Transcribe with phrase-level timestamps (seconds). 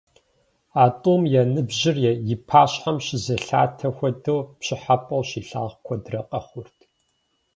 [0.83, 1.97] А тӏум я ныбжьыр
[2.33, 6.77] и пащхьэм щызелъатэ хуэдэу, пщӏыхьэпӏэу щилъагъу куэдрэ къэхъурт.